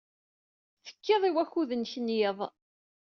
Tekkid 0.85 1.23
i 1.29 1.31
wakud-nnek 1.35 1.93
n 1.99 2.07
yiḍes. 2.17 2.55